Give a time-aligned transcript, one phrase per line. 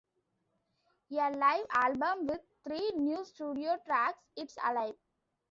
[1.11, 4.95] A live album with three new studio tracks, It's Alive!